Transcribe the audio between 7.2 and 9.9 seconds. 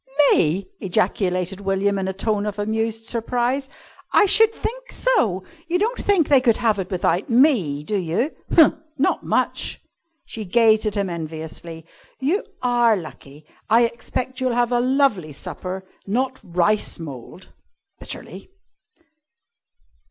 me, do you? Huh! Not much!"